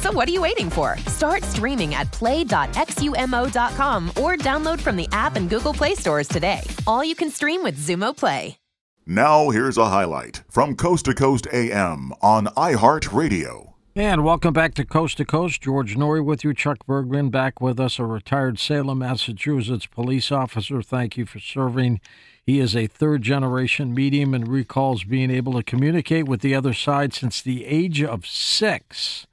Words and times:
So 0.00 0.10
what 0.10 0.28
are 0.28 0.32
you 0.32 0.40
waiting 0.40 0.70
for? 0.70 0.96
Start 1.06 1.42
streaming 1.42 1.94
at 1.94 2.10
play.xumo.com 2.10 4.08
or 4.10 4.36
download 4.36 4.80
from 4.80 4.96
the 4.96 5.08
app 5.12 5.36
and 5.36 5.50
Google 5.50 5.74
Play 5.74 5.94
stores 5.94 6.26
today. 6.26 6.62
All 6.86 7.04
you 7.04 7.14
can 7.14 7.30
stream 7.30 7.62
with 7.62 7.78
Xumo 7.78 8.16
Play. 8.16 8.56
Now, 9.06 9.50
here's 9.50 9.76
a 9.76 9.86
highlight 9.86 10.42
from 10.48 10.76
Coast 10.76 11.06
to 11.06 11.14
Coast 11.14 11.48
AM 11.52 12.12
on 12.22 12.46
iHeartRadio. 12.46 13.72
And 13.96 14.24
welcome 14.24 14.52
back 14.52 14.74
to 14.74 14.84
Coast 14.84 15.16
to 15.16 15.24
Coast. 15.24 15.60
George 15.60 15.96
Noory 15.96 16.24
with 16.24 16.44
you. 16.44 16.54
Chuck 16.54 16.86
Bergman 16.86 17.28
back 17.28 17.60
with 17.60 17.80
us, 17.80 17.98
a 17.98 18.04
retired 18.04 18.58
Salem, 18.58 19.00
Massachusetts 19.00 19.86
police 19.86 20.30
officer. 20.30 20.80
Thank 20.80 21.16
you 21.16 21.26
for 21.26 21.40
serving. 21.40 22.00
He 22.46 22.60
is 22.60 22.76
a 22.76 22.86
third 22.86 23.22
generation 23.22 23.92
medium 23.92 24.32
and 24.32 24.46
recalls 24.46 25.02
being 25.02 25.30
able 25.30 25.54
to 25.54 25.62
communicate 25.62 26.28
with 26.28 26.40
the 26.40 26.54
other 26.54 26.72
side 26.72 27.12
since 27.12 27.42
the 27.42 27.66
age 27.66 28.02
of 28.02 28.26
six. 28.26 29.26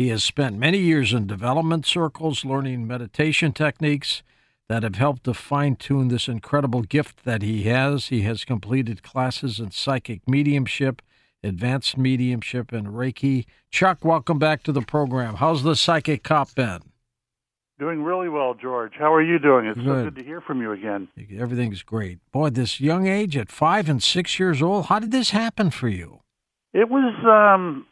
He 0.00 0.08
has 0.08 0.24
spent 0.24 0.56
many 0.56 0.78
years 0.78 1.12
in 1.12 1.26
development 1.26 1.84
circles 1.84 2.42
learning 2.42 2.86
meditation 2.86 3.52
techniques 3.52 4.22
that 4.66 4.82
have 4.82 4.94
helped 4.94 5.24
to 5.24 5.34
fine 5.34 5.76
tune 5.76 6.08
this 6.08 6.26
incredible 6.26 6.80
gift 6.80 7.24
that 7.24 7.42
he 7.42 7.64
has. 7.64 8.06
He 8.06 8.22
has 8.22 8.46
completed 8.46 9.02
classes 9.02 9.60
in 9.60 9.72
psychic 9.72 10.26
mediumship, 10.26 11.02
advanced 11.44 11.98
mediumship, 11.98 12.72
and 12.72 12.86
Reiki. 12.86 13.44
Chuck, 13.70 14.02
welcome 14.02 14.38
back 14.38 14.62
to 14.62 14.72
the 14.72 14.80
program. 14.80 15.34
How's 15.34 15.64
the 15.64 15.76
psychic 15.76 16.22
cop 16.22 16.54
been? 16.54 16.80
Doing 17.78 18.02
really 18.02 18.30
well, 18.30 18.54
George. 18.54 18.94
How 18.98 19.12
are 19.12 19.20
you 19.22 19.38
doing? 19.38 19.66
It's 19.66 19.80
so 19.80 19.84
Good. 19.84 20.14
good 20.14 20.22
to 20.22 20.24
hear 20.24 20.40
from 20.40 20.62
you 20.62 20.72
again. 20.72 21.08
Everything's 21.38 21.82
great. 21.82 22.20
Boy, 22.32 22.48
this 22.48 22.80
young 22.80 23.06
age 23.06 23.36
at 23.36 23.50
five 23.50 23.86
and 23.86 24.02
six 24.02 24.38
years 24.38 24.62
old, 24.62 24.86
how 24.86 24.98
did 24.98 25.12
this 25.12 25.28
happen 25.32 25.70
for 25.70 25.88
you? 25.88 26.20
It 26.72 26.88
was 26.88 27.12
um, 27.26 27.84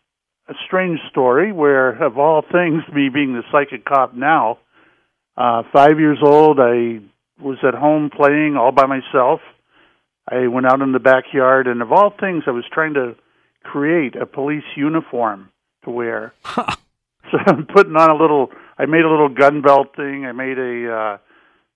a 0.48 0.54
strange 0.66 0.98
story 1.10 1.53
where, 1.53 1.91
of 2.03 2.19
all 2.19 2.42
things, 2.42 2.82
me 2.94 3.10
being 3.12 3.34
the 3.34 3.42
psychic 3.53 3.84
cop 3.84 4.14
now, 4.14 4.59
uh, 5.36 5.62
five 5.72 6.00
years 6.00 6.19
old, 6.22 6.59
I 6.59 7.00
was 7.41 7.59
at 7.62 7.75
home 7.75 8.10
playing 8.14 8.56
all 8.56 8.72
by 8.72 8.86
myself. 8.86 9.41
I 10.31 10.48
went 10.48 10.66
out 10.66 10.81
in 10.81 10.92
the 10.92 10.98
backyard, 10.98 11.66
and 11.66 11.82
of 11.82 11.92
all 11.92 12.12
things, 12.19 12.44
I 12.47 12.50
was 12.50 12.64
trying 12.72 12.94
to 12.94 13.14
create 13.62 14.16
a 14.16 14.26
police 14.26 14.64
uniform 14.76 15.50
to 15.84 15.91
wear. 15.91 16.32
so 16.54 17.38
I'm 17.47 17.66
putting 17.66 17.97
on 17.97 18.10
a 18.10 18.16
little. 18.16 18.50
I 18.78 18.86
made 18.86 19.04
a 19.04 19.10
little 19.10 19.28
gun 19.28 19.62
belt 19.62 19.94
thing. 19.97 20.25
I 20.26 20.32
made 20.32 20.59
a 20.59 20.92
uh, 20.92 21.19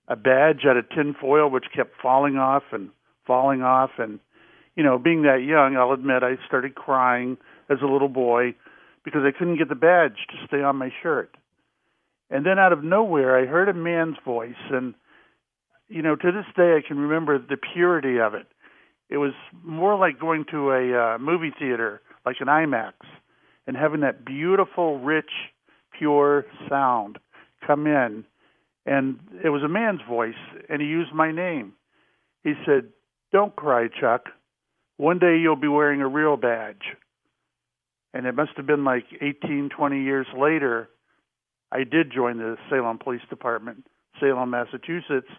a 0.07 0.15
badge 0.15 0.65
out 0.67 0.77
of 0.77 0.89
tin 0.89 1.15
foil, 1.19 1.49
which 1.49 1.65
kept 1.75 1.93
falling 2.01 2.37
off 2.37 2.63
and 2.71 2.89
falling 3.25 3.61
off. 3.61 3.91
And 3.97 4.19
you 4.75 4.83
know, 4.83 4.97
being 4.97 5.23
that 5.23 5.43
young, 5.43 5.77
I'll 5.77 5.93
admit 5.93 6.23
I 6.23 6.37
started 6.47 6.75
crying 6.75 7.37
as 7.73 7.81
a 7.81 7.91
little 7.91 8.09
boy 8.09 8.55
because 9.03 9.21
I 9.25 9.37
couldn't 9.37 9.57
get 9.57 9.69
the 9.69 9.75
badge 9.75 10.17
to 10.29 10.47
stay 10.47 10.61
on 10.61 10.77
my 10.77 10.89
shirt. 11.01 11.35
And 12.29 12.45
then 12.45 12.57
out 12.57 12.73
of 12.73 12.83
nowhere, 12.83 13.37
I 13.37 13.45
heard 13.45 13.69
a 13.69 13.73
man's 13.73 14.17
voice, 14.25 14.53
and 14.71 14.93
you 15.89 16.01
know, 16.01 16.15
to 16.15 16.31
this 16.31 16.45
day, 16.55 16.77
I 16.77 16.87
can 16.87 16.97
remember 16.97 17.37
the 17.37 17.57
purity 17.57 18.19
of 18.19 18.33
it. 18.33 18.47
It 19.09 19.17
was 19.17 19.33
more 19.63 19.97
like 19.97 20.19
going 20.19 20.45
to 20.51 20.71
a 20.71 21.15
uh, 21.15 21.17
movie 21.19 21.53
theater, 21.57 22.01
like 22.25 22.37
an 22.39 22.47
IMAX, 22.47 22.93
and 23.67 23.77
having 23.77 23.99
that 24.01 24.25
beautiful, 24.25 24.99
rich, 24.99 25.29
pure 25.97 26.45
sound 26.69 27.19
come 27.65 27.85
in. 27.85 28.25
And 28.85 29.19
it 29.43 29.49
was 29.49 29.61
a 29.63 29.67
man's 29.67 30.01
voice, 30.09 30.33
and 30.69 30.81
he 30.81 30.87
used 30.87 31.13
my 31.13 31.31
name. 31.31 31.73
He 32.43 32.53
said, 32.65 32.89
Don't 33.31 33.55
cry, 33.55 33.87
Chuck. 33.87 34.29
One 34.97 35.19
day 35.19 35.37
you'll 35.37 35.55
be 35.55 35.67
wearing 35.67 36.01
a 36.01 36.07
real 36.07 36.37
badge. 36.37 36.95
And 38.13 38.25
it 38.25 38.35
must 38.35 38.51
have 38.57 38.67
been 38.67 38.83
like 38.83 39.05
18, 39.21 39.69
20 39.75 40.03
years 40.03 40.27
later, 40.37 40.89
I 41.71 41.79
did 41.79 42.11
join 42.13 42.37
the 42.37 42.57
Salem 42.69 42.99
Police 42.99 43.21
Department, 43.29 43.85
Salem, 44.19 44.51
Massachusetts, 44.51 45.29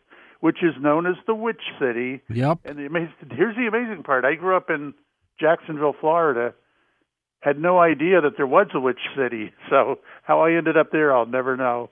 which 0.40 0.58
is 0.62 0.74
known 0.80 1.06
as 1.06 1.14
the 1.26 1.34
Witch 1.34 1.62
City. 1.80 2.20
Yep. 2.28 2.58
And 2.64 2.78
the 2.78 2.86
amazing, 2.86 3.14
here's 3.30 3.56
the 3.56 3.66
amazing 3.66 4.02
part. 4.02 4.24
I 4.24 4.34
grew 4.34 4.56
up 4.56 4.68
in 4.68 4.92
Jacksonville, 5.40 5.94
Florida. 5.98 6.54
Had 7.40 7.58
no 7.58 7.78
idea 7.78 8.20
that 8.20 8.36
there 8.36 8.46
was 8.46 8.66
a 8.74 8.80
witch 8.80 9.00
city. 9.16 9.52
So 9.70 10.00
how 10.22 10.40
I 10.40 10.52
ended 10.52 10.76
up 10.76 10.90
there, 10.92 11.14
I'll 11.14 11.26
never 11.26 11.56
know. 11.56 11.90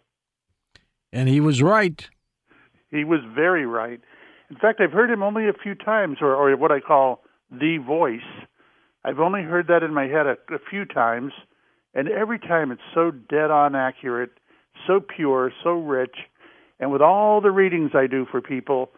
And 1.12 1.28
he 1.28 1.40
was 1.40 1.62
right. 1.62 2.08
He 2.90 3.04
was 3.04 3.20
very 3.34 3.66
right. 3.66 4.00
In 4.50 4.56
fact, 4.56 4.80
I've 4.80 4.92
heard 4.92 5.10
him 5.10 5.22
only 5.22 5.48
a 5.48 5.52
few 5.52 5.74
times, 5.74 6.18
or, 6.20 6.34
or 6.34 6.54
what 6.56 6.70
I 6.70 6.80
call 6.80 7.22
the 7.50 7.78
voice. 7.78 8.20
I've 9.04 9.20
only 9.20 9.42
heard 9.42 9.66
that 9.68 9.82
in 9.82 9.92
my 9.92 10.06
head 10.06 10.26
a, 10.26 10.36
a 10.54 10.58
few 10.70 10.84
times, 10.84 11.32
and 11.94 12.08
every 12.08 12.38
time 12.38 12.70
it's 12.70 12.80
so 12.94 13.10
dead 13.10 13.50
on 13.50 13.74
accurate, 13.74 14.30
so 14.86 15.00
pure, 15.00 15.52
so 15.62 15.72
rich. 15.72 16.16
And 16.80 16.90
with 16.90 17.02
all 17.02 17.40
the 17.40 17.50
readings 17.50 17.92
I 17.94 18.06
do 18.06 18.26
for 18.30 18.40
people, 18.40 18.90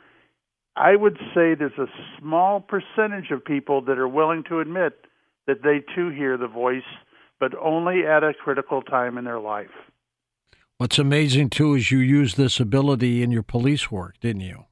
I 0.77 0.97
would 0.97 1.19
say 1.35 1.55
there's 1.55 1.79
a 1.79 1.87
small 2.19 2.61
percentage 2.61 3.31
of 3.31 3.45
people 3.45 3.81
that 3.83 3.99
are 3.99 4.09
willing 4.09 4.43
to 4.49 4.61
admit 4.61 5.07
that 5.47 5.63
they 5.63 5.83
too 5.95 6.09
hear 6.11 6.37
the 6.37 6.49
voice, 6.49 6.83
but 7.39 7.53
only 7.61 8.07
at 8.07 8.25
a 8.25 8.33
critical 8.35 8.83
time 8.83 9.19
in 9.19 9.25
their 9.25 9.41
life. 9.41 9.71
What's 10.79 10.99
amazing 10.99 11.51
too 11.51 11.75
is 11.75 11.91
you 11.91 11.99
used 11.99 12.37
this 12.37 12.59
ability 12.59 13.23
in 13.23 13.31
your 13.31 13.43
police 13.43 13.91
work, 13.91 14.19
didn't 14.21 14.43
you? 14.43 14.65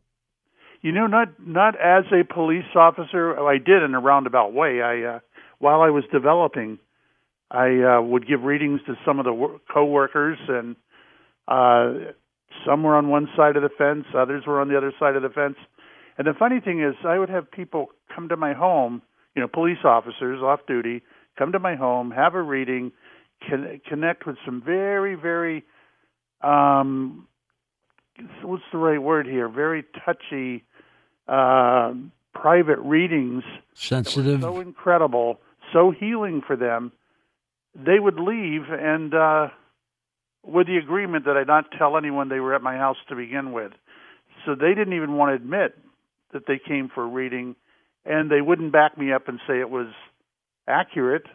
You 0.83 0.93
know, 0.93 1.07
not 1.07 1.29
not 1.39 1.75
as 1.81 2.05
a 2.13 2.25
police 2.25 2.65
officer. 2.75 3.39
I 3.39 3.59
did 3.59 3.83
in 3.83 3.95
a 3.95 4.01
roundabout 4.01 4.53
way. 4.53 4.83
I 4.83 5.17
uh, 5.17 5.21
while 5.59 5.81
I 5.81 5.91
was 5.91 6.05
developing, 6.13 6.79
I 7.51 7.99
uh, 7.99 8.03
would 8.03 8.27
give 8.27 8.43
readings 8.43 8.81
to 8.87 8.95
some 9.07 9.21
of 9.21 9.25
the 9.25 9.33
wor- 9.33 9.61
coworkers, 9.73 10.39
and 10.49 10.75
uh, 11.47 12.13
some 12.67 12.83
were 12.83 12.97
on 12.97 13.09
one 13.09 13.29
side 13.37 13.57
of 13.57 13.63
the 13.63 13.69
fence, 13.69 14.07
others 14.17 14.45
were 14.47 14.61
on 14.61 14.69
the 14.69 14.77
other 14.77 14.93
side 14.99 15.17
of 15.17 15.23
the 15.23 15.29
fence. 15.29 15.57
And 16.19 16.27
the 16.27 16.35
funny 16.39 16.61
thing 16.61 16.83
is, 16.83 16.95
I 17.07 17.19
would 17.19 17.31
have 17.31 17.51
people 17.51 17.89
come 18.15 18.29
to 18.29 18.37
my 18.37 18.53
home, 18.53 19.03
you 19.35 19.43
know, 19.43 19.49
police 19.49 19.79
officers 19.85 20.41
off 20.43 20.61
duty, 20.67 21.03
come 21.39 21.53
to 21.53 21.59
my 21.59 21.75
home, 21.75 22.11
have 22.11 22.35
a 22.35 22.43
reading, 22.43 22.93
con- 23.49 23.81
connect 23.89 24.27
with 24.27 24.37
some 24.45 24.63
very, 24.65 25.15
very, 25.15 25.65
um, 26.43 27.27
what's 28.43 28.63
the 28.73 28.79
right 28.79 29.01
word 29.01 29.27
here? 29.27 29.49
Very 29.49 29.85
touchy, 30.05 30.65
uh, 31.29 31.95
private 32.35 32.79
readings. 32.79 33.45
Sensitive. 33.75 34.41
So 34.41 34.61
incredible, 34.61 35.41
so 35.73 35.91
healing 35.91 36.43
for 36.47 36.57
them. 36.57 36.93
They 37.75 37.99
would 37.99 38.19
leave, 38.21 38.63
and 38.69 39.15
uh, 39.15 39.49
with 40.45 40.67
the 40.67 40.77
agreement 40.77 41.25
that 41.25 41.37
I 41.37 41.45
not 41.45 41.71
tell 41.79 41.97
anyone 41.97 42.29
they 42.29 42.41
were 42.41 42.55
at 42.55 42.63
my 42.63 42.77
house 42.77 42.99
to 43.09 43.17
begin 43.17 43.53
with. 43.53 43.73
So 44.45 44.55
they 44.55 44.75
didn't 44.75 44.95
even 44.95 45.17
want 45.17 45.31
to 45.31 45.35
admit 45.37 45.79
that 46.33 46.47
they 46.47 46.59
came 46.59 46.91
for 46.93 47.05
a 47.05 47.07
reading, 47.07 47.57
and 48.05 48.31
they 48.31 48.41
wouldn't 48.41 48.73
back 48.73 48.99
me 48.99 49.13
up 49.13 49.29
and 49.29 49.41
say 49.47 49.61
it 49.61 49.71
was 49.71 49.89
accurate. 50.67 51.27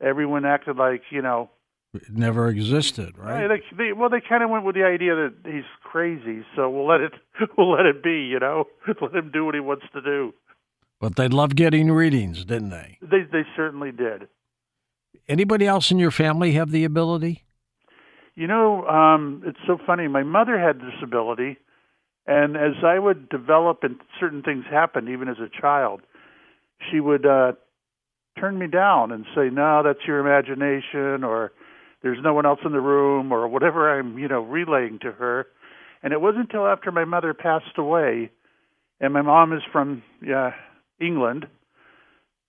Everyone 0.00 0.44
acted 0.44 0.76
like 0.76 1.02
you 1.10 1.22
know 1.22 1.50
It 1.94 2.10
never 2.10 2.48
existed, 2.48 3.16
Right. 3.16 3.46
right? 3.46 3.62
They, 3.70 3.76
they, 3.76 3.92
well, 3.92 4.10
they 4.10 4.20
kind 4.20 4.42
of 4.42 4.50
went 4.50 4.64
with 4.64 4.74
the 4.74 4.84
idea 4.84 5.14
that 5.14 5.34
he's 5.44 5.64
crazy, 5.82 6.44
so 6.54 6.68
we'll 6.68 6.86
let 6.86 7.00
it 7.00 7.12
we'll 7.58 7.70
let 7.72 7.86
it 7.86 8.02
be. 8.02 8.26
You 8.30 8.38
know, 8.38 8.64
let 9.00 9.14
him 9.14 9.30
do 9.32 9.44
what 9.44 9.54
he 9.54 9.60
wants 9.60 9.86
to 9.94 10.02
do. 10.02 10.34
But 11.00 11.16
they 11.16 11.28
loved 11.28 11.56
getting 11.56 11.90
readings, 11.90 12.44
didn't 12.44 12.70
they? 12.70 12.98
They 13.00 13.22
they 13.30 13.42
certainly 13.56 13.90
did. 13.92 14.28
Anybody 15.28 15.66
else 15.66 15.90
in 15.90 15.98
your 15.98 16.10
family 16.10 16.52
have 16.52 16.70
the 16.70 16.84
ability? 16.84 17.44
You 18.34 18.46
know, 18.46 18.86
um, 18.86 19.42
it's 19.46 19.58
so 19.66 19.78
funny. 19.84 20.06
My 20.08 20.22
mother 20.22 20.58
had 20.60 20.76
this 20.78 20.94
ability, 21.02 21.56
and 22.26 22.56
as 22.56 22.84
I 22.84 22.98
would 22.98 23.28
develop 23.30 23.82
and 23.82 23.96
certain 24.20 24.42
things 24.42 24.64
happened, 24.70 25.08
even 25.08 25.28
as 25.28 25.38
a 25.38 25.48
child, 25.60 26.02
she 26.90 27.00
would 27.00 27.26
uh, 27.26 27.52
turn 28.38 28.58
me 28.58 28.66
down 28.68 29.10
and 29.10 29.24
say, 29.34 29.48
"No, 29.50 29.82
that's 29.82 30.06
your 30.06 30.18
imagination," 30.20 31.24
or 31.24 31.50
"There's 32.02 32.22
no 32.22 32.34
one 32.34 32.46
else 32.46 32.60
in 32.64 32.72
the 32.72 32.80
room," 32.80 33.32
or 33.32 33.48
whatever 33.48 33.98
I'm, 33.98 34.18
you 34.18 34.28
know, 34.28 34.40
relaying 34.40 35.00
to 35.00 35.12
her. 35.12 35.46
And 36.02 36.12
it 36.12 36.20
wasn't 36.20 36.44
until 36.44 36.66
after 36.66 36.92
my 36.92 37.04
mother 37.04 37.34
passed 37.34 37.76
away, 37.76 38.30
and 39.00 39.12
my 39.12 39.22
mom 39.22 39.52
is 39.52 39.62
from 39.72 40.02
yeah, 40.22 40.52
England, 41.00 41.46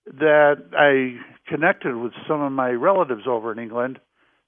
that 0.06 0.62
I 0.76 1.18
connected 1.48 1.96
with 1.96 2.12
some 2.28 2.40
of 2.40 2.52
my 2.52 2.70
relatives 2.70 3.26
over 3.26 3.52
in 3.52 3.58
England 3.58 3.98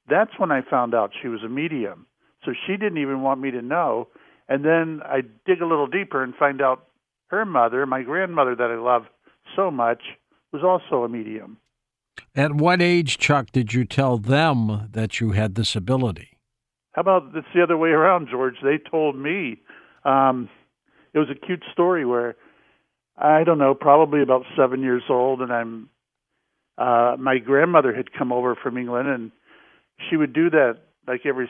that's 0.09 0.39
when 0.39 0.51
I 0.51 0.63
found 0.69 0.95
out 0.95 1.13
she 1.21 1.29
was 1.29 1.43
a 1.45 1.49
medium. 1.49 2.07
So 2.45 2.53
she 2.67 2.77
didn't 2.77 2.99
even 2.99 3.23
want 3.23 3.41
me 3.41 3.51
to 3.53 3.63
know. 3.63 4.09
And 4.49 4.65
then 4.65 5.01
I 5.05 5.23
dig 5.47 5.61
a 5.63 5.67
little 5.67 5.87
deeper 5.87 6.23
and 6.23 6.35
find 6.35 6.61
out 6.61 6.87
her 7.29 7.45
mother, 7.45 7.87
my 7.87 8.03
grandmother 8.03 8.55
that 8.57 8.71
I 8.71 8.77
love 8.77 9.05
so 9.57 9.71
much, 9.71 10.03
was 10.53 10.63
also 10.63 11.05
a 11.05 11.09
medium. 11.09 11.57
At 12.35 12.55
what 12.55 12.81
age, 12.81 13.19
Chuck, 13.19 13.53
did 13.53 13.75
you 13.75 13.85
tell 13.85 14.17
them 14.17 14.89
that 14.93 15.21
you 15.21 15.33
had 15.33 15.55
this 15.55 15.77
ability? 15.77 16.39
How 16.93 17.01
about 17.01 17.25
it's 17.35 17.47
the 17.55 17.63
other 17.63 17.77
way 17.77 17.91
around, 17.91 18.29
George? 18.31 18.57
They 18.63 18.79
told 18.79 19.17
me. 19.17 19.61
Um, 20.05 20.49
it 21.13 21.19
was 21.19 21.29
a 21.31 21.47
cute 21.47 21.63
story 21.73 22.07
where 22.07 22.37
I 23.19 23.45
don't 23.45 23.59
know, 23.59 23.75
probably 23.75 24.23
about 24.23 24.45
seven 24.57 24.83
years 24.83 25.03
old, 25.09 25.41
and 25.41 25.53
I'm. 25.53 25.89
Uh, 26.79 27.17
my 27.19 27.37
grandmother 27.37 27.95
had 27.95 28.13
come 28.13 28.33
over 28.33 28.57
from 28.57 28.79
England, 28.79 29.09
and 29.09 29.31
she 30.09 30.17
would 30.17 30.33
do 30.33 30.49
that 30.51 30.79
like 31.07 31.27
every 31.27 31.49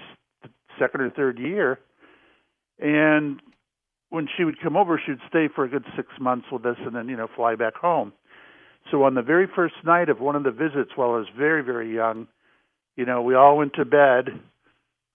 second 0.80 1.00
or 1.00 1.10
third 1.10 1.38
year. 1.38 1.78
And 2.80 3.40
when 4.10 4.26
she 4.36 4.42
would 4.42 4.60
come 4.60 4.76
over, 4.76 5.00
she 5.02 5.12
would 5.12 5.20
stay 5.28 5.48
for 5.54 5.64
a 5.64 5.68
good 5.68 5.84
six 5.94 6.08
months 6.20 6.46
with 6.50 6.66
us, 6.66 6.76
and 6.84 6.94
then 6.94 7.08
you 7.08 7.16
know 7.16 7.28
fly 7.36 7.54
back 7.54 7.76
home. 7.76 8.12
So 8.90 9.04
on 9.04 9.14
the 9.14 9.22
very 9.22 9.46
first 9.54 9.74
night 9.84 10.08
of 10.08 10.20
one 10.20 10.36
of 10.36 10.42
the 10.44 10.50
visits, 10.50 10.90
while 10.96 11.10
I 11.10 11.18
was 11.18 11.28
very 11.36 11.62
very 11.62 11.94
young, 11.94 12.26
you 12.96 13.06
know, 13.06 13.22
we 13.22 13.34
all 13.34 13.56
went 13.56 13.74
to 13.74 13.84
bed, 13.84 14.28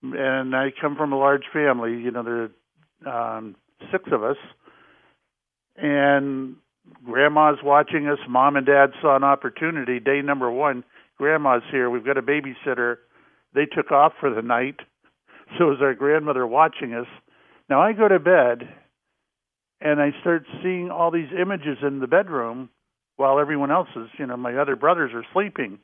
and 0.02 0.56
I 0.56 0.72
come 0.80 0.96
from 0.96 1.14
a 1.14 1.18
large 1.18 1.44
family. 1.54 1.92
You 1.92 2.12
know, 2.12 2.24
there 2.24 2.50
are 3.06 3.38
um, 3.38 3.56
six 3.92 4.06
of 4.12 4.24
us, 4.24 4.38
and 5.75 6.56
grandma's 7.06 7.60
watching 7.64 8.08
us. 8.08 8.19
Mom 8.28 8.56
and 8.56 8.66
dad 8.66 8.92
saw 9.02 9.16
an 9.16 9.24
opportunity. 9.24 10.00
Day 10.00 10.22
number 10.24 10.50
one, 10.50 10.84
grandma's 11.18 11.64
here. 11.72 11.90
We've 11.90 12.06
got 12.06 12.18
a 12.18 12.24
babysitter. 12.24 12.98
They 13.54 13.66
took 13.66 13.92
off 13.92 14.14
for 14.19 14.34
the 14.34 14.42
night, 14.42 14.80
so 15.58 15.72
is 15.72 15.81
our 15.81 15.94
grandmother 15.94 16.48
watching 16.48 16.94
us. 16.94 17.08
Now 17.69 17.81
I 17.81 17.94
go 17.94 18.08
to 18.08 18.19
bed, 18.19 18.68
and 19.81 20.02
I 20.02 20.12
start 20.22 20.46
seeing 20.64 20.90
all 20.90 21.12
these 21.12 21.30
images 21.40 21.78
in 21.81 22.00
the 22.00 22.08
bedroom 22.08 22.69
while 23.18 23.40
everyone 23.40 23.72
else 23.72 23.90
is, 23.96 24.08
you 24.18 24.25
know, 24.25 24.38
my 24.38 24.56
other 24.56 24.75
brothers 24.75 25.12
are 25.14 25.25
sleeping. 25.34 25.80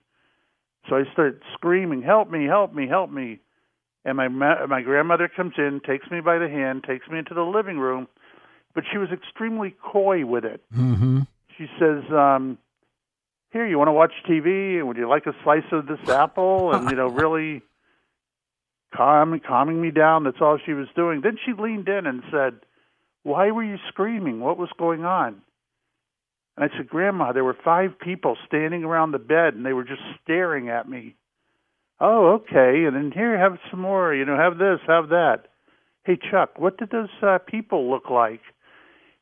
So 0.87 0.95
I 0.95 1.03
start 1.11 1.41
screaming, 1.53 2.01
"Help 2.01 2.29
me! 2.29 2.45
Help 2.45 2.73
me! 2.73 2.87
Help 2.87 3.09
me!" 3.09 3.39
And 4.05 4.17
my 4.17 4.27
ma- 4.27 4.65
my 4.67 4.81
grandmother 4.81 5.27
comes 5.27 5.53
in, 5.57 5.81
takes 5.85 6.09
me 6.11 6.21
by 6.21 6.37
the 6.37 6.49
hand, 6.49 6.83
takes 6.83 7.07
me 7.07 7.19
into 7.19 7.33
the 7.33 7.43
living 7.43 7.79
room, 7.79 8.07
but 8.75 8.83
she 8.91 8.97
was 8.97 9.09
extremely 9.11 9.75
coy 9.81 10.25
with 10.25 10.45
it. 10.45 10.61
Mm-hmm. 10.75 11.21
She 11.57 11.67
says, 11.79 12.03
um, 12.11 12.57
"Here, 13.51 13.65
you 13.65 13.77
want 13.77 13.87
to 13.87 13.93
watch 13.93 14.13
TV? 14.27 14.85
Would 14.85 14.97
you 14.97 15.07
like 15.07 15.25
a 15.25 15.35
slice 15.43 15.71
of 15.71 15.87
this 15.87 16.09
apple?" 16.09 16.71
And 16.75 16.89
you 16.89 16.97
know, 16.97 17.07
really 17.07 17.61
calm, 18.93 19.39
calming 19.39 19.81
me 19.81 19.91
down. 19.91 20.25
That's 20.25 20.41
all 20.41 20.59
she 20.63 20.73
was 20.73 20.87
doing. 20.95 21.21
Then 21.21 21.37
she 21.45 21.53
leaned 21.53 21.87
in 21.87 22.05
and 22.05 22.23
said, 22.29 22.59
"Why 23.23 23.51
were 23.51 23.63
you 23.63 23.77
screaming? 23.87 24.41
What 24.41 24.57
was 24.57 24.69
going 24.77 25.05
on?" 25.05 25.41
And 26.55 26.69
I 26.69 26.77
said, 26.77 26.87
Grandma, 26.87 27.31
there 27.31 27.43
were 27.43 27.57
five 27.63 27.97
people 27.99 28.37
standing 28.47 28.83
around 28.83 29.11
the 29.11 29.19
bed 29.19 29.55
and 29.55 29.65
they 29.65 29.73
were 29.73 29.83
just 29.83 30.01
staring 30.23 30.69
at 30.69 30.87
me. 30.87 31.15
Oh, 31.99 32.41
okay. 32.41 32.85
And 32.85 32.95
then 32.95 33.11
here, 33.13 33.37
have 33.37 33.57
some 33.71 33.81
more. 33.81 34.13
You 34.13 34.25
know, 34.25 34.35
have 34.35 34.57
this, 34.57 34.79
have 34.87 35.09
that. 35.09 35.45
Hey, 36.03 36.17
Chuck, 36.29 36.59
what 36.59 36.77
did 36.77 36.89
those 36.89 37.09
uh, 37.21 37.37
people 37.47 37.89
look 37.89 38.09
like? 38.09 38.41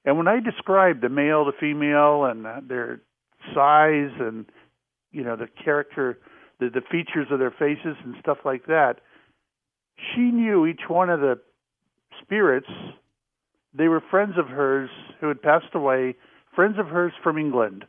And 0.04 0.18
when 0.18 0.28
I 0.28 0.39
described 0.39 1.01
the 1.01 1.10
male, 1.10 1.45
the 1.45 1.51
female, 1.60 2.25
and 2.25 2.45
uh, 2.48 2.62
their 2.68 3.01
size 3.54 4.12
and, 4.19 4.45
you 5.12 5.24
know, 5.24 5.36
the 5.36 5.48
character, 5.63 6.18
the, 6.60 6.69
the 6.69 6.81
features 6.81 7.27
of 7.30 7.38
their 7.38 7.51
faces 7.51 7.95
and 8.04 8.16
stuff 8.19 8.39
like 8.44 8.66
that, 8.66 8.95
she 10.13 10.22
knew 10.22 10.66
each 10.66 10.81
one 10.88 11.12
of 11.12 11.19
the 11.19 11.39
spirits. 12.22 12.69
They 13.74 13.88
were 13.88 14.01
friends 14.10 14.34
of 14.39 14.48
hers 14.48 14.89
who 15.19 15.27
had 15.27 15.42
passed 15.42 15.75
away 15.75 16.16
friends 16.56 16.77
of 16.80 16.88
hers 16.88 17.13
from 17.24 17.38
England 17.38 17.86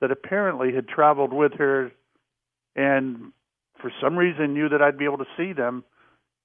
that 0.00 0.10
apparently 0.10 0.74
had 0.74 0.88
traveled 0.88 1.32
with 1.32 1.52
her 1.54 1.92
and 2.76 3.32
for 3.80 3.90
some 4.02 4.16
reason 4.16 4.54
knew 4.54 4.68
that 4.68 4.82
I'd 4.82 4.98
be 4.98 5.04
able 5.04 5.18
to 5.18 5.26
see 5.36 5.52
them 5.52 5.84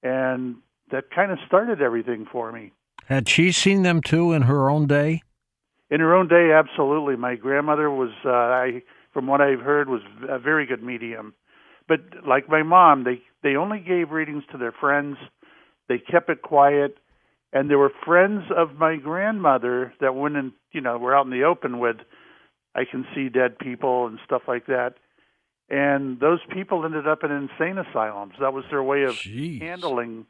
and 0.04 0.57
that 0.92 1.12
kind 1.12 1.31
of 1.31 1.38
started 1.48 1.81
everything 1.81 2.25
for 2.31 2.51
me. 2.51 2.71
Had 3.06 3.27
she 3.27 3.51
seen 3.51 3.83
them 3.83 4.01
too 4.01 4.33
in 4.33 4.44
her 4.44 4.69
own 4.69 4.88
day? 4.88 5.21
In 5.89 6.00
her 6.00 6.16
own 6.16 6.27
day 6.27 6.51
absolutely. 6.54 7.16
My 7.16 7.36
grandmother 7.36 7.89
was 7.89 8.12
uh, 8.25 8.30
I 8.30 8.83
from 9.13 9.27
what 9.27 9.42
I've 9.42 9.60
heard 9.60 9.89
was 9.89 10.01
a 10.27 10.38
very 10.38 10.66
good 10.66 10.83
medium. 10.83 11.33
But 11.88 12.01
like 12.27 12.48
my 12.48 12.62
mom, 12.62 13.04
they 13.04 13.21
they 13.42 13.56
only 13.56 13.80
gave 13.80 14.12
readings 14.12 14.44
to 14.51 14.57
their 14.57 14.71
friends. 14.71 15.18
They 15.88 15.98
kept 15.98 16.30
it 16.30 16.44
quiet 16.44 16.98
and 17.54 17.69
there 17.69 17.78
were 17.78 17.92
friends 18.06 18.44
of 18.56 18.76
my 18.78 18.95
grandmother 18.97 19.94
that 20.02 20.16
went 20.16 20.35
and 20.38 20.52
you 20.71 20.81
know 20.81 20.97
were 20.97 21.16
out 21.16 21.26
in 21.26 21.31
the 21.31 21.44
open 21.44 21.80
with 21.80 21.97
I 22.76 22.85
can 22.90 23.06
see 23.16 23.30
dead 23.30 23.57
people 23.59 24.06
and 24.07 24.19
stuff 24.26 24.44
like 24.47 24.68
that. 24.68 24.94
And 25.71 26.19
those 26.19 26.40
people 26.52 26.83
ended 26.85 27.07
up 27.07 27.24
in 27.24 27.31
insane 27.31 27.78
asylums. 27.78 28.33
That 28.40 28.54
was 28.54 28.64
their 28.71 28.81
way 28.81 29.04
of 29.04 29.12
Jeez. 29.16 29.62
handling 29.62 30.26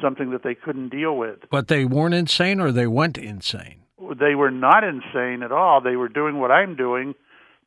something 0.00 0.30
that 0.30 0.42
they 0.42 0.54
couldn't 0.54 0.90
deal 0.90 1.16
with. 1.16 1.38
But 1.50 1.68
they 1.68 1.84
weren't 1.84 2.14
insane 2.14 2.60
or 2.60 2.70
they 2.72 2.86
went 2.86 3.18
insane? 3.18 3.82
They 4.18 4.34
were 4.34 4.50
not 4.50 4.84
insane 4.84 5.42
at 5.42 5.50
all. 5.52 5.80
They 5.80 5.96
were 5.96 6.08
doing 6.08 6.38
what 6.40 6.50
I'm 6.50 6.76
doing, 6.76 7.14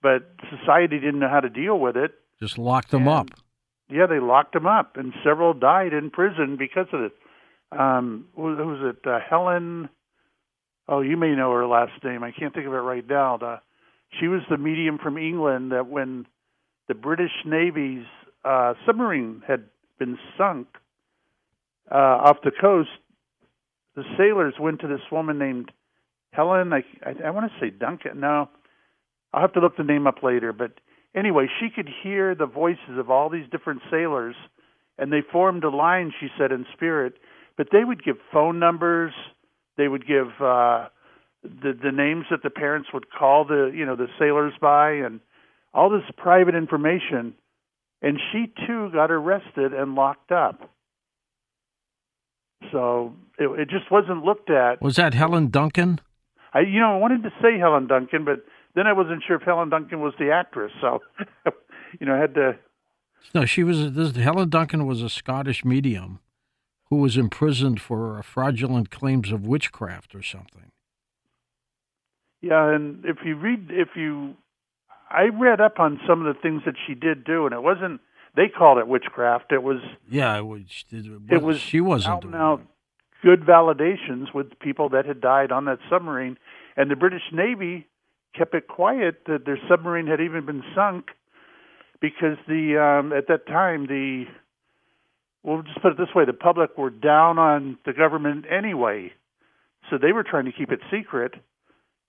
but 0.01 0.29
society 0.49 0.99
didn't 0.99 1.19
know 1.19 1.29
how 1.29 1.39
to 1.39 1.49
deal 1.49 1.77
with 1.79 1.97
it. 1.97 2.11
Just 2.39 2.57
locked 2.57 2.91
them 2.91 3.07
And- 3.07 3.09
up. 3.09 3.27
Yeah, 3.89 4.05
they 4.05 4.19
locked 4.19 4.51
them 4.53 4.67
up, 4.67 4.97
and 4.97 5.13
several 5.23 5.53
died 5.53 5.93
in 5.93 6.09
prison 6.09 6.57
because 6.57 6.87
of 6.91 7.01
it. 7.01 7.13
Um, 7.71 8.27
who 8.35 8.43
was 8.43 8.95
it? 8.95 9.07
Uh, 9.07 9.19
Helen. 9.27 9.89
Oh, 10.87 11.01
you 11.01 11.17
may 11.17 11.35
know 11.35 11.51
her 11.51 11.67
last 11.67 12.03
name. 12.03 12.23
I 12.23 12.31
can't 12.31 12.53
think 12.53 12.65
of 12.65 12.73
it 12.73 12.77
right 12.77 13.05
now. 13.07 13.37
The, 13.37 13.59
she 14.19 14.27
was 14.27 14.41
the 14.49 14.57
medium 14.57 14.97
from 14.97 15.17
England 15.17 15.73
that 15.73 15.87
when 15.87 16.25
the 16.87 16.93
British 16.93 17.31
Navy's 17.45 18.05
uh, 18.45 18.73
submarine 18.85 19.43
had 19.45 19.65
been 19.99 20.17
sunk 20.37 20.67
uh, 21.91 21.95
off 21.95 22.37
the 22.43 22.51
coast, 22.51 22.89
the 23.95 24.03
sailors 24.17 24.53
went 24.59 24.79
to 24.81 24.87
this 24.87 25.01
woman 25.11 25.37
named 25.37 25.71
Helen. 26.31 26.71
I 26.71 26.83
I, 27.05 27.27
I 27.27 27.29
want 27.31 27.51
to 27.51 27.59
say 27.59 27.69
Duncan. 27.69 28.21
No, 28.21 28.49
I'll 29.33 29.41
have 29.41 29.53
to 29.53 29.59
look 29.59 29.75
the 29.75 29.83
name 29.83 30.07
up 30.07 30.23
later. 30.23 30.53
But 30.53 30.71
anyway, 31.15 31.47
she 31.59 31.69
could 31.69 31.89
hear 32.03 32.35
the 32.35 32.45
voices 32.45 32.97
of 32.97 33.09
all 33.09 33.29
these 33.29 33.49
different 33.51 33.81
sailors, 33.91 34.35
and 34.97 35.11
they 35.11 35.21
formed 35.31 35.63
a 35.63 35.69
line. 35.69 36.13
She 36.19 36.27
said 36.37 36.51
in 36.51 36.65
spirit, 36.73 37.15
but 37.57 37.67
they 37.71 37.83
would 37.83 38.03
give 38.03 38.17
phone 38.31 38.59
numbers. 38.59 39.13
They 39.77 39.87
would 39.87 40.07
give 40.07 40.27
uh, 40.39 40.87
the 41.43 41.73
the 41.81 41.91
names 41.91 42.25
that 42.31 42.43
the 42.43 42.49
parents 42.49 42.89
would 42.93 43.09
call 43.09 43.45
the 43.45 43.71
you 43.73 43.85
know 43.85 43.95
the 43.95 44.07
sailors 44.19 44.53
by, 44.61 44.91
and 44.91 45.19
all 45.73 45.89
this 45.89 46.03
private 46.17 46.55
information. 46.55 47.33
And 47.99 48.19
she 48.31 48.45
too 48.67 48.91
got 48.93 49.09
arrested 49.09 49.73
and 49.73 49.95
locked 49.95 50.31
up. 50.31 50.69
So 52.71 53.13
it, 53.39 53.47
it 53.59 53.69
just 53.69 53.91
wasn't 53.91 54.23
looked 54.23 54.51
at. 54.51 54.81
Was 54.83 54.97
that 54.97 55.15
Helen 55.15 55.49
Duncan? 55.49 55.99
I, 56.53 56.59
you 56.59 56.79
know, 56.79 56.93
I 56.93 56.97
wanted 56.97 57.23
to 57.23 57.29
say 57.41 57.57
Helen 57.57 57.87
Duncan, 57.87 58.23
but 58.23 58.45
then 58.75 58.85
I 58.85 58.93
wasn't 58.93 59.23
sure 59.25 59.35
if 59.37 59.41
Helen 59.41 59.69
Duncan 59.69 59.99
was 59.99 60.13
the 60.19 60.31
actress. 60.31 60.71
So, 60.79 60.99
you 61.99 62.05
know, 62.05 62.15
I 62.15 62.19
had 62.19 62.35
to 62.35 62.55
No, 63.33 63.45
she 63.45 63.63
was. 63.63 63.93
This, 63.93 64.15
Helen 64.15 64.49
Duncan 64.49 64.85
was 64.85 65.01
a 65.01 65.09
Scottish 65.09 65.65
medium 65.65 66.19
who 66.89 66.97
was 66.97 67.17
imprisoned 67.17 67.81
for 67.81 68.21
fraudulent 68.23 68.89
claims 68.89 69.31
of 69.31 69.45
witchcraft 69.45 70.15
or 70.15 70.23
something. 70.23 70.71
Yeah, 72.41 72.73
and 72.73 73.03
if 73.05 73.17
you 73.25 73.35
read, 73.35 73.67
if 73.69 73.89
you, 73.95 74.35
I 75.09 75.23
read 75.33 75.59
up 75.59 75.79
on 75.79 75.99
some 76.07 76.25
of 76.25 76.33
the 76.33 76.39
things 76.39 76.61
that 76.65 76.75
she 76.85 76.93
did 76.93 77.23
do, 77.23 77.45
and 77.45 77.53
it 77.53 77.61
wasn't. 77.61 78.01
They 78.35 78.49
called 78.49 78.77
it 78.77 78.87
witchcraft. 78.87 79.51
It 79.51 79.63
was. 79.63 79.79
Yeah, 80.07 80.37
it 80.37 80.45
was. 80.45 80.61
It, 80.91 81.05
It 81.29 81.41
was 81.41 81.59
She 81.59 81.81
wasn't 81.81 82.15
out 82.15 82.21
doing 82.21 82.33
and 82.35 82.43
out 82.43 82.61
good 83.23 83.41
validations 83.41 84.33
with 84.33 84.59
people 84.59 84.89
that 84.89 85.05
had 85.05 85.19
died 85.19 85.51
on 85.51 85.65
that 85.65 85.79
submarine, 85.89 86.37
and 86.75 86.91
the 86.91 86.95
British 86.95 87.23
Navy 87.33 87.87
kept 88.35 88.53
it 88.53 88.67
quiet 88.67 89.23
that 89.25 89.45
their 89.45 89.59
submarine 89.67 90.07
had 90.07 90.21
even 90.21 90.45
been 90.45 90.63
sunk 90.75 91.07
because 91.99 92.37
the 92.47 92.77
um, 92.77 93.11
at 93.11 93.27
that 93.27 93.47
time 93.47 93.87
the 93.87 94.25
we'll 95.47 95.63
just 95.63 95.81
put 95.81 95.93
it 95.93 95.97
this 95.97 96.13
way 96.13 96.25
the 96.25 96.33
public 96.33 96.77
were 96.77 96.89
down 96.91 97.39
on 97.39 97.77
the 97.85 97.93
government 97.93 98.45
anyway, 98.51 99.11
so 99.89 99.97
they 99.97 100.11
were 100.11 100.23
trying 100.23 100.45
to 100.45 100.51
keep 100.51 100.71
it 100.71 100.81
secret, 100.91 101.33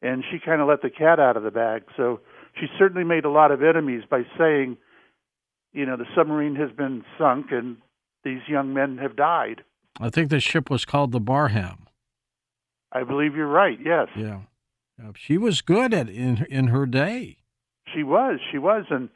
and 0.03 0.25
she 0.31 0.39
kind 0.45 0.61
of 0.61 0.69
let 0.69 0.83
the 0.83 0.91
cat 0.91 1.21
out 1.21 1.37
of 1.37 1.45
the 1.45 1.51
bag. 1.51 1.85
So 1.97 2.21
she 2.61 2.67
certainly 2.79 3.05
made 3.05 3.25
a 3.25 3.31
lot 3.31 3.53
of 3.53 3.63
enemies 3.63 4.03
by 4.11 4.23
saying, 4.37 4.77
you 5.73 5.87
know, 5.87 5.97
the 5.97 6.07
submarine 6.17 6.57
has 6.57 6.71
been 6.73 7.05
sunk 7.17 7.47
and 7.53 7.77
these 8.25 8.41
young 8.49 8.75
men 8.75 8.99
have 8.99 9.15
died. 9.17 9.63
I 10.01 10.11
think 10.11 10.31
the 10.31 10.41
ship 10.41 10.69
was 10.69 10.85
called 10.85 11.13
the 11.13 11.21
Barham. 11.21 11.87
I 12.91 13.05
believe 13.05 13.37
you're 13.37 13.47
right. 13.47 13.79
Yes, 13.83 14.09
Yeah. 14.17 14.41
She 15.15 15.39
was 15.39 15.61
good 15.61 15.95
at 15.95 16.09
in 16.09 16.45
in 16.51 16.69
her 16.69 16.85
day. 16.85 17.37
she 17.95 18.03
was. 18.03 18.41
She 18.51 18.59
was, 18.59 18.85
and 18.91 19.09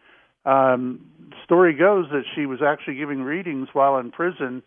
um, 0.44 1.11
story 1.44 1.74
goes 1.74 2.06
that 2.10 2.24
she 2.34 2.46
was 2.46 2.60
actually 2.62 2.96
giving 2.96 3.22
readings 3.22 3.68
while 3.72 3.98
in 3.98 4.10
prison, 4.10 4.62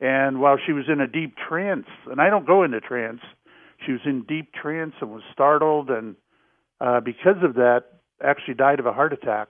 and 0.00 0.40
while 0.40 0.56
she 0.64 0.72
was 0.72 0.84
in 0.88 1.00
a 1.00 1.06
deep 1.06 1.36
trance. 1.36 1.86
And 2.10 2.20
I 2.20 2.30
don't 2.30 2.46
go 2.46 2.62
into 2.62 2.80
trance. 2.80 3.20
She 3.84 3.92
was 3.92 4.00
in 4.04 4.22
deep 4.22 4.52
trance 4.52 4.94
and 5.00 5.10
was 5.10 5.22
startled, 5.32 5.90
and 5.90 6.16
uh, 6.80 7.00
because 7.00 7.42
of 7.42 7.54
that, 7.54 7.84
actually 8.22 8.54
died 8.54 8.80
of 8.80 8.86
a 8.86 8.92
heart 8.92 9.12
attack. 9.12 9.48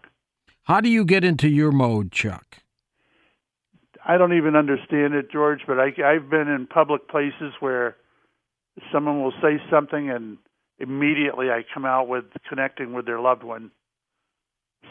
How 0.65 0.81
do 0.81 0.89
you 0.91 1.05
get 1.05 1.25
into 1.25 1.49
your 1.49 1.73
mode, 1.73 2.13
Chuck? 2.13 2.59
I 4.07 4.17
don't 4.17 4.35
even 4.35 4.57
understand 4.57 5.15
it, 5.15 5.31
George, 5.31 5.61
but 5.67 5.79
I, 5.79 5.93
I've 6.05 6.31
been 6.31 6.49
in 6.49 6.67
public 6.67 7.09
places 7.09 7.53
where 7.61 7.97
someone 8.93 9.23
will 9.23 9.33
say 9.43 9.61
something 9.71 10.11
and 10.11 10.39
immediately 10.79 11.51
I 11.51 11.65
come 11.73 11.85
out 11.85 12.09
with 12.09 12.25
connecting 12.49 12.93
with 12.93 13.07
their 13.07 13.21
loved 13.21 13.43
one. 13.43 13.71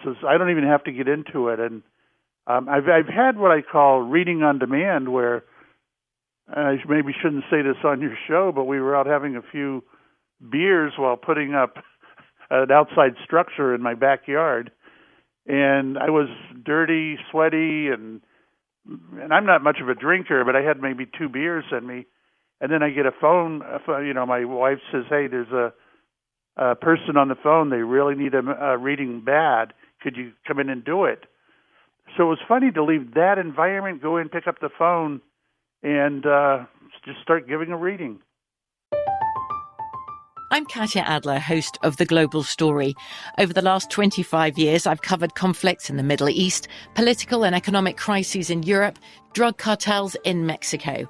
So 0.04 0.14
I 0.28 0.38
don't 0.38 0.52
even 0.52 0.66
have 0.66 0.84
to 0.86 0.92
get 0.92 1.08
into 1.08 1.50
it. 1.50 1.60
And 1.60 1.84
um, 2.46 2.70
I've 2.70 2.88
I've 2.88 3.14
had 3.14 3.38
what 3.38 3.52
I 3.52 3.62
call 3.62 4.02
reading 4.02 4.44
on 4.44 4.60
demand, 4.60 5.12
where 5.12 5.44
I 6.50 6.76
maybe 6.88 7.14
shouldn't 7.22 7.44
say 7.52 7.62
this 7.62 7.78
on 7.84 8.02
your 8.02 8.18
show, 8.28 8.52
but 8.56 8.66
we 8.66 8.80
were 8.80 8.96
out 8.96 9.06
having 9.06 9.36
a 9.36 9.42
few 9.52 9.84
beers 10.50 10.94
while 10.98 11.18
putting 11.18 11.54
up 11.54 11.76
an 12.50 12.72
outside 12.72 13.16
structure 13.24 13.76
in 13.76 13.82
my 13.82 13.96
backyard, 13.96 14.72
and 15.46 15.98
I 15.98 16.10
was 16.10 16.30
dirty, 16.64 17.18
sweaty, 17.32 17.90
and 17.90 18.22
and 19.20 19.34
I'm 19.34 19.46
not 19.46 19.64
much 19.64 19.80
of 19.82 19.90
a 19.90 19.96
drinker, 19.96 20.46
but 20.46 20.56
I 20.56 20.62
had 20.62 20.82
maybe 20.82 21.06
two 21.06 21.28
beers 21.28 21.66
in 21.78 21.86
me, 21.86 22.06
and 22.62 22.72
then 22.72 22.82
I 22.82 22.92
get 22.92 23.06
a 23.06 23.12
phone. 23.20 23.62
You 23.88 24.14
know, 24.14 24.26
my 24.26 24.46
wife 24.46 24.80
says, 24.92 25.04
"Hey, 25.10 25.28
there's 25.28 25.52
a, 25.52 25.74
a 26.58 26.76
person 26.76 27.18
on 27.18 27.30
the 27.30 27.36
phone. 27.36 27.70
They 27.70 27.78
really 27.78 28.16
need 28.16 28.34
a, 28.34 28.40
a 28.40 28.78
reading 28.78 29.22
bad. 29.22 29.74
Could 30.02 30.18
you 30.18 30.34
come 30.48 30.60
in 30.60 30.70
and 30.70 30.84
do 30.84 31.06
it?" 31.06 31.26
So 32.16 32.24
it 32.24 32.30
was 32.30 32.40
funny 32.48 32.72
to 32.72 32.84
leave 32.84 33.14
that 33.16 33.38
environment, 33.38 34.02
go 34.02 34.18
in, 34.18 34.30
pick 34.30 34.48
up 34.48 34.60
the 34.60 34.70
phone, 34.78 35.22
and 35.84 36.26
uh, 36.26 36.66
just 37.06 37.22
start 37.22 37.48
giving 37.48 37.70
a 37.70 37.78
reading. 37.78 38.20
I'm 40.50 40.66
Katya 40.66 41.02
Adler, 41.02 41.40
host 41.40 41.78
of 41.84 41.98
The 41.98 42.06
Global 42.06 42.42
Story. 42.42 42.96
Over 43.38 43.52
the 43.52 43.62
last 43.62 43.92
25 43.92 44.58
years, 44.58 44.88
I've 44.88 45.02
covered 45.02 45.36
conflicts 45.36 45.90
in 45.90 45.98
the 45.98 46.04
Middle 46.04 46.30
East, 46.30 46.70
political 46.96 47.44
and 47.44 47.54
economic 47.54 47.98
crises 47.98 48.50
in 48.50 48.64
Europe, 48.64 48.98
drug 49.34 49.58
cartels 49.58 50.16
in 50.24 50.46
Mexico. 50.46 51.10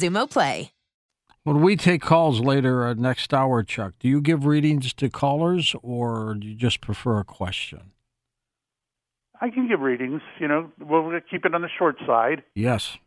Xumo 0.01 0.29
Play. 0.29 0.71
When 1.43 1.61
we 1.61 1.75
take 1.75 2.01
calls 2.01 2.39
later 2.39 2.85
uh, 2.85 2.93
next 2.93 3.33
hour, 3.33 3.63
Chuck, 3.63 3.93
do 3.99 4.07
you 4.07 4.21
give 4.21 4.45
readings 4.45 4.93
to 4.93 5.09
callers 5.09 5.75
or 5.81 6.35
do 6.35 6.47
you 6.47 6.55
just 6.55 6.81
prefer 6.81 7.19
a 7.19 7.23
question? 7.23 7.91
I 9.41 9.49
can 9.49 9.67
give 9.67 9.79
readings. 9.79 10.21
You 10.39 10.47
know, 10.47 10.71
we'll 10.79 11.03
we'll 11.03 11.19
keep 11.29 11.45
it 11.45 11.55
on 11.55 11.61
the 11.61 11.69
short 11.79 11.97
side, 12.05 12.43
Yes, 12.53 12.97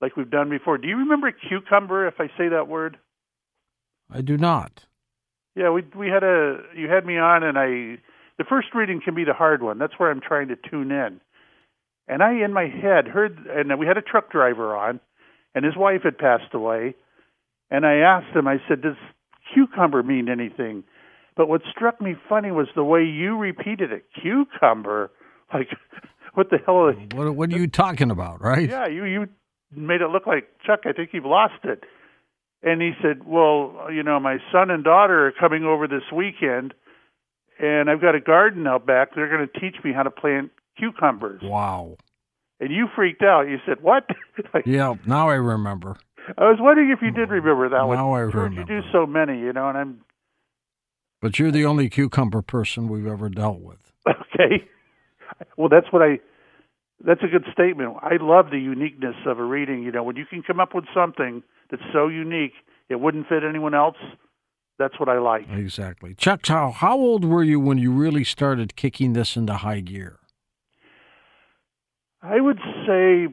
like 0.00 0.16
we've 0.16 0.30
done 0.30 0.50
before. 0.50 0.76
Do 0.76 0.88
you 0.88 0.96
remember 0.96 1.30
cucumber? 1.30 2.08
If 2.08 2.14
I 2.18 2.26
say 2.36 2.48
that 2.48 2.66
word. 2.66 2.98
I 4.10 4.20
do 4.20 4.36
not. 4.36 4.86
Yeah, 5.54 5.70
we 5.70 5.84
we 5.96 6.08
had 6.08 6.24
a 6.24 6.58
you 6.76 6.88
had 6.88 7.06
me 7.06 7.16
on, 7.16 7.44
and 7.44 7.56
I 7.56 8.00
the 8.38 8.44
first 8.48 8.68
reading 8.74 9.00
can 9.04 9.14
be 9.14 9.22
the 9.22 9.34
hard 9.34 9.62
one. 9.62 9.78
That's 9.78 9.94
where 9.96 10.10
I'm 10.10 10.20
trying 10.20 10.48
to 10.48 10.56
tune 10.56 10.90
in. 10.90 11.20
And 12.06 12.22
I, 12.22 12.44
in 12.44 12.52
my 12.52 12.66
head, 12.66 13.06
heard, 13.06 13.46
and 13.46 13.78
we 13.78 13.86
had 13.86 13.96
a 13.96 14.02
truck 14.02 14.30
driver 14.30 14.76
on, 14.76 15.00
and 15.54 15.64
his 15.64 15.76
wife 15.76 16.02
had 16.02 16.18
passed 16.18 16.52
away. 16.52 16.94
And 17.70 17.86
I 17.86 17.96
asked 17.96 18.34
him, 18.36 18.46
I 18.46 18.58
said, 18.68 18.82
"Does 18.82 18.96
cucumber 19.52 20.02
mean 20.02 20.28
anything?" 20.28 20.84
But 21.36 21.48
what 21.48 21.62
struck 21.70 22.00
me 22.00 22.14
funny 22.28 22.52
was 22.52 22.68
the 22.74 22.84
way 22.84 23.04
you 23.04 23.36
repeated 23.36 23.90
it. 23.92 24.04
Cucumber, 24.20 25.10
like, 25.54 25.68
what 26.34 26.50
the 26.50 26.58
hell? 26.64 26.92
What, 27.14 27.34
what 27.34 27.52
are 27.52 27.58
you 27.58 27.66
talking 27.66 28.10
about, 28.10 28.40
right? 28.40 28.68
yeah, 28.68 28.86
you 28.86 29.04
you 29.04 29.28
made 29.74 30.00
it 30.00 30.08
look 30.08 30.26
like 30.26 30.48
Chuck. 30.66 30.80
I 30.84 30.92
think 30.92 31.10
you've 31.12 31.24
lost 31.24 31.64
it. 31.64 31.84
And 32.62 32.80
he 32.80 32.92
said, 33.02 33.26
"Well, 33.26 33.88
you 33.92 34.02
know, 34.02 34.18
my 34.20 34.38
son 34.52 34.70
and 34.70 34.82
daughter 34.84 35.26
are 35.26 35.32
coming 35.32 35.64
over 35.64 35.86
this 35.86 36.04
weekend, 36.14 36.74
and 37.58 37.90
I've 37.90 38.00
got 38.00 38.14
a 38.14 38.20
garden 38.20 38.66
out 38.66 38.86
back. 38.86 39.14
They're 39.14 39.28
going 39.28 39.46
to 39.46 39.60
teach 39.60 39.76
me 39.84 39.92
how 39.92 40.02
to 40.02 40.10
plant 40.10 40.50
cucumbers." 40.78 41.42
Wow. 41.42 41.96
And 42.60 42.70
you 42.70 42.86
freaked 42.94 43.22
out. 43.22 43.42
You 43.42 43.58
said, 43.66 43.82
"What?" 43.82 44.04
like, 44.54 44.66
Yeah, 44.66 44.94
now 45.06 45.28
I 45.28 45.34
remember. 45.34 45.96
I 46.38 46.44
was 46.44 46.58
wondering 46.60 46.90
if 46.90 47.00
you 47.02 47.10
did 47.10 47.30
remember 47.30 47.68
that 47.68 47.86
one. 47.86 47.96
Now 47.98 48.14
I 48.14 48.30
George, 48.30 48.54
You 48.54 48.64
do 48.64 48.80
so 48.92 49.06
many, 49.06 49.38
you 49.38 49.52
know, 49.52 49.68
and 49.68 49.76
I'm 49.76 50.00
But 51.20 51.38
you're 51.38 51.50
the 51.50 51.66
only 51.66 51.90
cucumber 51.90 52.40
person 52.42 52.88
we've 52.88 53.06
ever 53.06 53.28
dealt 53.28 53.60
with. 53.60 53.92
okay. 54.08 54.64
Well, 55.56 55.68
that's 55.68 55.92
what 55.92 56.02
I. 56.02 56.20
That's 57.04 57.22
a 57.22 57.26
good 57.28 57.44
statement. 57.52 57.96
I 58.00 58.16
love 58.20 58.46
the 58.50 58.58
uniqueness 58.58 59.16
of 59.26 59.38
a 59.38 59.44
reading. 59.44 59.82
You 59.82 59.92
know, 59.92 60.02
when 60.02 60.16
you 60.16 60.24
can 60.24 60.42
come 60.42 60.60
up 60.60 60.74
with 60.74 60.84
something 60.94 61.42
that's 61.70 61.82
so 61.92 62.08
unique, 62.08 62.52
it 62.88 63.00
wouldn't 63.00 63.28
fit 63.28 63.42
anyone 63.44 63.74
else. 63.74 63.96
that's 64.78 64.98
what 64.98 65.08
I 65.08 65.18
like. 65.18 65.42
Exactly. 65.50 66.14
Chuck, 66.14 66.46
how, 66.46 66.70
how 66.70 66.96
old 66.96 67.24
were 67.24 67.42
you 67.42 67.60
when 67.60 67.78
you 67.78 67.92
really 67.92 68.24
started 68.24 68.74
kicking 68.76 69.12
this 69.12 69.36
into 69.36 69.54
high 69.54 69.80
gear? 69.80 70.18
I 72.24 72.40
would 72.40 72.58
say 72.86 73.28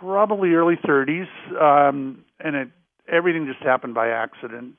probably 0.00 0.54
early 0.54 0.76
30s, 0.76 1.28
um, 1.60 2.24
and 2.40 2.56
it 2.56 2.68
everything 3.08 3.46
just 3.46 3.64
happened 3.64 3.94
by 3.94 4.08
accident. 4.08 4.74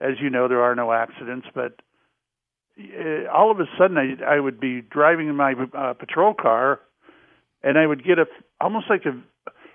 As 0.00 0.14
you 0.20 0.28
know, 0.28 0.48
there 0.48 0.62
are 0.62 0.74
no 0.74 0.92
accidents, 0.92 1.46
but 1.54 1.80
uh, 2.78 3.30
all 3.32 3.50
of 3.50 3.60
a 3.60 3.64
sudden, 3.78 3.96
I, 3.96 4.36
I 4.36 4.40
would 4.40 4.60
be 4.60 4.80
driving 4.82 5.28
in 5.28 5.36
my 5.36 5.54
uh, 5.76 5.94
patrol 5.94 6.34
car, 6.34 6.80
and 7.62 7.78
I 7.78 7.86
would 7.86 8.04
get 8.04 8.18
a 8.18 8.26
almost 8.60 8.86
like 8.90 9.04
a. 9.06 9.18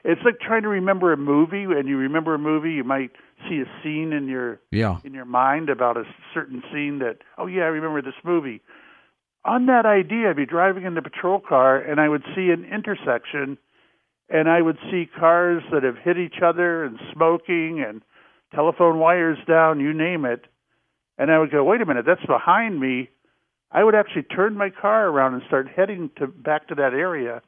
It's 0.03 0.21
like 0.23 0.39
trying 0.39 0.61
to 0.61 0.69
remember 0.69 1.11
a 1.11 1.17
movie. 1.17 1.63
And 1.63 1.87
you 1.87 1.97
remember 1.97 2.33
a 2.33 2.39
movie, 2.39 2.71
you 2.71 2.83
might 2.83 3.11
see 3.49 3.61
a 3.61 3.83
scene 3.83 4.13
in 4.13 4.27
your 4.27 4.59
Yeah. 4.71 4.97
in 5.03 5.13
your 5.13 5.25
mind 5.25 5.69
about 5.69 5.97
a 5.97 6.03
certain 6.33 6.61
scene 6.71 6.99
that 6.99 7.17
oh 7.37 7.47
yeah, 7.47 7.63
I 7.63 7.67
remember 7.67 8.01
this 8.01 8.19
movie. 8.23 8.61
On 9.49 9.65
that 9.65 9.87
idea, 9.87 10.29
I'd 10.29 10.35
be 10.35 10.45
driving 10.45 10.83
in 10.83 10.93
the 10.93 11.01
patrol 11.01 11.39
car, 11.39 11.75
and 11.75 11.99
I 11.99 12.07
would 12.07 12.21
see 12.35 12.51
an 12.51 12.65
intersection 12.71 13.57
and 14.29 14.47
I 14.47 14.61
would 14.61 14.77
see 14.91 15.09
cars 15.19 15.63
that 15.73 15.81
have 15.81 15.97
hit 15.97 16.19
each 16.19 16.35
other 16.45 16.83
and 16.83 16.99
smoking 17.11 17.83
and 17.83 18.03
telephone 18.53 18.99
wires 18.99 19.39
down, 19.47 19.79
you 19.79 19.91
name 19.91 20.23
it. 20.23 20.45
And 21.17 21.31
I 21.31 21.39
would 21.39 21.49
go, 21.49 21.63
wait 21.63 21.81
a 21.81 21.85
minute, 21.87 22.05
that's 22.05 22.23
behind 22.27 22.79
me. 22.79 23.09
I 23.71 23.83
would 23.83 23.95
actually 23.95 24.21
turn 24.21 24.55
my 24.55 24.69
car 24.69 25.07
around 25.07 25.33
and 25.33 25.41
start 25.47 25.67
heading 25.75 26.11
to 26.19 26.27
back 26.27 26.67
to 26.67 26.75
that 26.75 26.93
area, 26.93 27.41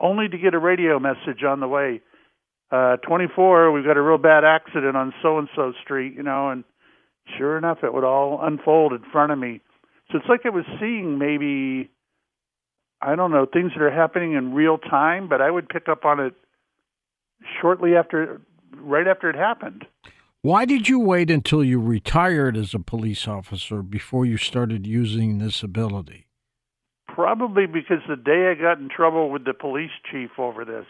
only 0.00 0.26
to 0.26 0.36
get 0.38 0.52
a 0.52 0.58
radio 0.58 0.98
message 0.98 1.44
on 1.46 1.60
the 1.60 1.68
way. 1.68 2.00
Uh, 2.72 2.96
24, 3.06 3.70
we've 3.70 3.84
got 3.84 3.96
a 3.96 4.02
real 4.02 4.18
bad 4.18 4.42
accident 4.42 4.96
on 4.96 5.14
so 5.22 5.38
and 5.38 5.48
so 5.54 5.72
street, 5.84 6.14
you 6.16 6.24
know, 6.24 6.50
and 6.50 6.64
sure 7.38 7.56
enough, 7.56 7.78
it 7.84 7.94
would 7.94 8.02
all 8.02 8.40
unfold 8.42 8.92
in 8.94 9.04
front 9.12 9.30
of 9.30 9.38
me. 9.38 9.60
So 10.10 10.18
it's 10.18 10.28
like 10.28 10.42
I 10.44 10.50
was 10.50 10.64
seeing 10.78 11.18
maybe 11.18 11.90
I 13.02 13.14
don't 13.14 13.30
know 13.30 13.46
things 13.46 13.72
that 13.76 13.82
are 13.82 13.90
happening 13.90 14.32
in 14.34 14.54
real 14.54 14.78
time, 14.78 15.28
but 15.28 15.40
I 15.40 15.50
would 15.50 15.68
pick 15.68 15.88
up 15.88 16.04
on 16.04 16.20
it 16.20 16.34
shortly 17.60 17.94
after, 17.94 18.40
right 18.76 19.06
after 19.06 19.28
it 19.28 19.36
happened. 19.36 19.84
Why 20.42 20.64
did 20.64 20.88
you 20.88 21.00
wait 21.00 21.30
until 21.30 21.64
you 21.64 21.80
retired 21.80 22.56
as 22.56 22.72
a 22.72 22.78
police 22.78 23.26
officer 23.26 23.82
before 23.82 24.24
you 24.24 24.36
started 24.36 24.86
using 24.86 25.38
this 25.38 25.62
ability? 25.62 26.26
Probably 27.08 27.66
because 27.66 27.98
the 28.08 28.16
day 28.16 28.50
I 28.50 28.60
got 28.60 28.78
in 28.78 28.88
trouble 28.88 29.30
with 29.30 29.44
the 29.44 29.54
police 29.54 29.90
chief 30.10 30.30
over 30.38 30.64
this. 30.64 30.86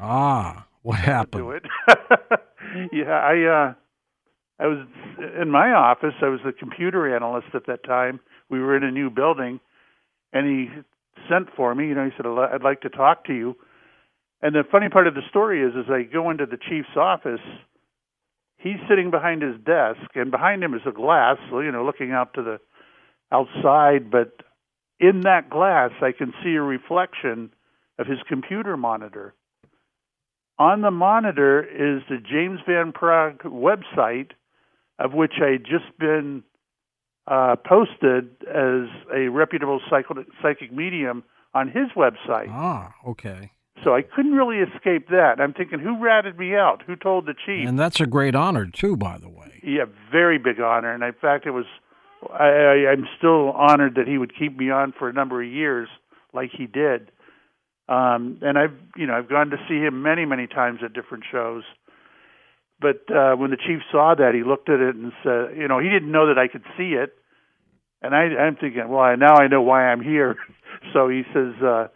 Ah, 0.00 0.66
what 0.82 0.98
happened? 0.98 1.52
It. 1.52 1.62
yeah, 2.92 3.12
I 3.12 3.44
uh 3.44 3.74
I 4.58 4.66
was 4.66 4.86
in 5.40 5.50
my 5.50 5.72
office. 5.72 6.14
I 6.22 6.28
was 6.28 6.40
the 6.44 6.52
computer 6.52 7.14
analyst 7.14 7.48
at 7.54 7.66
that 7.66 7.84
time. 7.84 8.20
We 8.48 8.60
were 8.60 8.76
in 8.76 8.84
a 8.84 8.90
new 8.90 9.10
building, 9.10 9.60
and 10.32 10.46
he 10.46 10.70
sent 11.28 11.48
for 11.56 11.74
me. 11.74 11.88
You 11.88 11.94
know, 11.94 12.04
he 12.04 12.12
said, 12.16 12.26
"I'd 12.26 12.62
like 12.62 12.82
to 12.82 12.90
talk 12.90 13.24
to 13.24 13.34
you." 13.34 13.56
And 14.42 14.54
the 14.54 14.64
funny 14.64 14.88
part 14.88 15.06
of 15.06 15.14
the 15.14 15.22
story 15.28 15.62
is, 15.62 15.74
as 15.76 15.90
I 15.90 16.02
go 16.02 16.30
into 16.30 16.46
the 16.46 16.58
chief's 16.58 16.96
office, 16.96 17.40
he's 18.58 18.78
sitting 18.88 19.10
behind 19.10 19.42
his 19.42 19.58
desk, 19.60 20.14
and 20.14 20.30
behind 20.30 20.62
him 20.62 20.74
is 20.74 20.86
a 20.86 20.92
glass, 20.92 21.38
so, 21.50 21.60
you 21.60 21.72
know, 21.72 21.84
looking 21.84 22.12
out 22.12 22.34
to 22.34 22.42
the 22.42 22.60
outside. 23.32 24.10
But 24.10 24.42
in 25.00 25.22
that 25.22 25.48
glass, 25.50 25.90
I 26.00 26.12
can 26.12 26.32
see 26.42 26.54
a 26.54 26.62
reflection 26.62 27.52
of 27.98 28.06
his 28.06 28.22
computer 28.28 28.76
monitor. 28.76 29.34
On 30.58 30.80
the 30.80 30.90
monitor 30.90 31.62
is 31.62 32.02
the 32.08 32.18
James 32.18 32.60
Van 32.66 32.92
Praagh 32.92 33.38
website, 33.38 34.32
of 34.98 35.12
which 35.12 35.34
I 35.42 35.52
had 35.52 35.64
just 35.64 35.98
been 35.98 36.44
uh, 37.26 37.56
posted 37.56 38.30
as 38.48 38.88
a 39.14 39.28
reputable 39.28 39.80
psychic, 39.90 40.16
psychic 40.42 40.72
medium 40.72 41.24
on 41.54 41.68
his 41.68 41.88
website. 41.96 42.48
Ah, 42.48 42.94
okay. 43.06 43.50
So 43.84 43.94
I 43.94 44.02
couldn't 44.02 44.32
really 44.32 44.58
escape 44.58 45.08
that. 45.08 45.34
I'm 45.38 45.52
thinking, 45.52 45.78
who 45.80 46.02
ratted 46.02 46.38
me 46.38 46.54
out? 46.54 46.82
Who 46.86 46.96
told 46.96 47.26
the 47.26 47.34
chief? 47.34 47.68
And 47.68 47.78
that's 47.78 48.00
a 48.00 48.06
great 48.06 48.34
honor 48.34 48.66
too, 48.66 48.96
by 48.96 49.18
the 49.18 49.28
way. 49.28 49.60
Yeah, 49.62 49.84
very 50.10 50.38
big 50.38 50.60
honor. 50.60 50.92
And 50.92 51.02
in 51.02 51.12
fact, 51.12 51.46
it 51.46 51.50
was. 51.50 51.66
I, 52.32 52.46
I, 52.46 52.90
I'm 52.92 53.06
still 53.18 53.50
honored 53.52 53.94
that 53.96 54.08
he 54.08 54.16
would 54.16 54.32
keep 54.36 54.56
me 54.56 54.70
on 54.70 54.92
for 54.98 55.08
a 55.08 55.12
number 55.12 55.42
of 55.42 55.48
years, 55.48 55.88
like 56.32 56.50
he 56.56 56.66
did. 56.66 57.12
Um, 57.88 58.38
and 58.40 58.58
I've, 58.58 58.74
you 58.96 59.06
know, 59.06 59.14
I've 59.14 59.28
gone 59.28 59.50
to 59.50 59.58
see 59.68 59.78
him 59.78 60.02
many, 60.02 60.24
many 60.24 60.46
times 60.46 60.80
at 60.82 60.92
different 60.92 61.24
shows. 61.30 61.62
But 62.80 63.04
uh, 63.14 63.36
when 63.36 63.50
the 63.50 63.56
chief 63.56 63.80
saw 63.92 64.14
that, 64.14 64.34
he 64.34 64.42
looked 64.42 64.68
at 64.68 64.80
it 64.80 64.96
and 64.96 65.12
said, 65.22 65.56
you 65.56 65.68
know, 65.68 65.78
he 65.78 65.88
didn't 65.88 66.10
know 66.10 66.26
that 66.26 66.38
I 66.38 66.48
could 66.48 66.64
see 66.76 66.94
it. 66.94 67.14
And 68.02 68.14
I, 68.14 68.24
I'm 68.40 68.56
thinking, 68.56 68.88
well, 68.88 69.16
now 69.16 69.36
I 69.36 69.48
know 69.48 69.62
why 69.62 69.86
I'm 69.86 70.02
here. 70.02 70.36
so 70.92 71.08
he 71.08 71.22
says, 71.32 71.54
uh, 71.62 71.88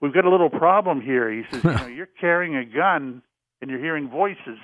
we've 0.00 0.14
got 0.14 0.24
a 0.24 0.30
little 0.30 0.50
problem 0.50 1.00
here. 1.00 1.30
He 1.32 1.42
says, 1.50 1.64
you 1.64 1.70
know, 1.76 1.86
you're 1.86 2.08
carrying 2.20 2.56
a 2.56 2.64
gun 2.64 3.22
and 3.60 3.70
you're 3.70 3.80
hearing 3.80 4.08
voices. 4.08 4.58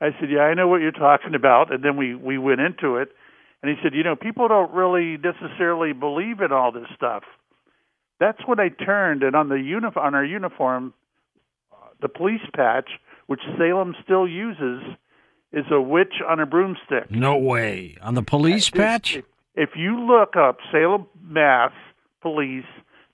I 0.00 0.10
said, 0.20 0.30
yeah, 0.30 0.42
I 0.42 0.54
know 0.54 0.68
what 0.68 0.80
you're 0.80 0.92
talking 0.92 1.34
about. 1.34 1.72
And 1.72 1.84
then 1.84 1.96
we, 1.96 2.14
we 2.14 2.38
went 2.38 2.60
into 2.60 2.96
it. 2.96 3.08
And 3.62 3.70
he 3.70 3.76
said, 3.82 3.94
you 3.94 4.04
know, 4.04 4.14
people 4.14 4.46
don't 4.46 4.72
really 4.72 5.16
necessarily 5.16 5.92
believe 5.92 6.40
in 6.40 6.52
all 6.52 6.70
this 6.70 6.86
stuff. 6.94 7.24
That's 8.20 8.38
when 8.46 8.60
I 8.60 8.68
turned, 8.68 9.22
and 9.22 9.34
on 9.34 9.48
the 9.48 9.56
uni- 9.56 9.86
on 9.96 10.14
our 10.14 10.24
uniform, 10.24 10.92
the 12.00 12.08
police 12.08 12.40
patch, 12.54 12.88
which 13.26 13.40
Salem 13.58 13.94
still 14.04 14.26
uses, 14.26 14.82
is 15.52 15.64
a 15.70 15.80
witch 15.80 16.14
on 16.28 16.40
a 16.40 16.46
broomstick. 16.46 17.10
No 17.10 17.36
way. 17.36 17.96
On 18.02 18.14
the 18.14 18.22
police 18.22 18.70
patch? 18.70 19.16
If, 19.16 19.24
if 19.54 19.70
you 19.76 19.98
look 20.00 20.36
up 20.36 20.58
Salem, 20.70 21.06
Mass, 21.22 21.72
police, 22.20 22.64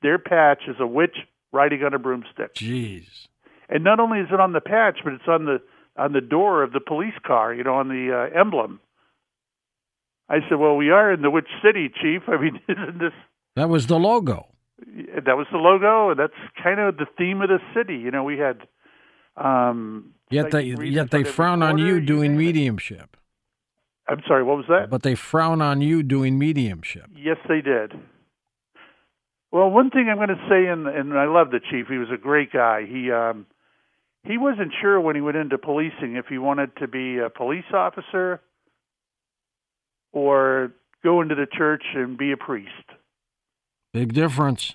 their 0.03 0.18
patch 0.18 0.62
is 0.68 0.77
a 0.81 0.87
witch 0.87 1.16
riding 1.53 1.83
on 1.83 1.94
a 1.94 1.99
broomstick. 1.99 2.55
Jeez. 2.55 3.29
And 3.68 3.85
not 3.85 4.01
only 4.01 4.18
is 4.20 4.29
it 4.33 4.40
on 4.40 4.53
the 4.53 4.61
patch, 4.61 4.99
but 5.05 5.14
it's 5.14 5.29
on 5.29 5.44
the 5.47 5.59
on 5.97 6.12
the 6.12 6.20
door 6.20 6.62
of 6.64 6.73
the 6.73 6.81
police 6.81 7.14
car, 7.25 7.55
you 7.55 7.62
know, 7.62 7.75
on 7.75 7.88
the 7.88 8.11
uh, 8.35 8.38
emblem. 8.38 8.81
I 10.29 10.38
said, 10.49 10.59
"Well, 10.59 10.77
we 10.77 10.90
are 10.90 11.12
in 11.12 11.23
the 11.23 11.31
witch 11.31 11.49
city, 11.64 11.88
chief. 11.88 12.23
I 12.29 12.37
mean, 12.40 12.61
isn't 12.68 12.99
this 12.99 13.12
That 13.57 13.68
was 13.68 13.87
the 13.87 13.99
logo. 13.99 14.49
that 14.79 15.37
was 15.37 15.47
the 15.53 15.59
logo, 15.59 16.11
and 16.11 16.18
that's 16.18 16.33
kind 16.62 16.81
of 16.81 16.97
the 16.97 17.07
theme 17.16 17.40
of 17.42 17.49
the 17.49 17.61
city. 17.75 17.97
You 17.97 18.11
know, 18.11 18.25
we 18.25 18.38
had. 18.38 18.66
Um, 19.37 20.14
Yet 20.31 20.51
they 20.51 20.62
yet 20.62 21.11
they 21.11 21.23
frown 21.23 21.62
on 21.62 21.79
you 21.79 22.01
doing 22.01 22.37
mediumship. 22.37 23.16
I'm 24.09 24.20
sorry, 24.27 24.42
what 24.42 24.57
was 24.57 24.66
that? 24.68 24.90
But 24.90 25.03
they 25.03 25.14
frown 25.14 25.62
on 25.62 25.81
you 25.81 26.03
doing 26.03 26.38
mediumship. 26.38 27.11
Yes, 27.16 27.37
they 27.49 27.61
did. 27.61 27.92
Well, 29.51 29.70
one 29.70 29.90
thing 29.90 30.09
I'm 30.11 30.16
going 30.16 30.29
to 30.29 30.47
say, 30.49 30.66
and 30.66 30.87
and 30.88 31.16
I 31.16 31.27
love 31.27 31.51
the 31.51 31.61
chief. 31.61 31.87
He 31.88 31.99
was 31.99 32.09
a 32.12 32.18
great 32.18 32.53
guy. 32.53 32.85
He 32.87 33.11
um, 33.12 33.47
he 34.25 34.38
wasn't 34.38 34.73
sure 34.81 35.01
when 35.01 35.14
he 35.14 35.23
went 35.23 35.37
into 35.37 35.59
policing 35.59 36.16
if 36.16 36.27
he 36.27 36.38
wanted 36.38 36.77
to 36.79 36.88
be 36.88 37.18
a 37.18 37.31
police 37.31 37.64
officer 37.73 38.40
or 40.12 40.73
go 41.03 41.20
into 41.20 41.35
the 41.35 41.47
church 41.51 41.85
and 41.94 42.18
be 42.18 42.33
a 42.33 42.37
priest. 42.37 42.70
Big 43.92 44.12
difference. 44.12 44.75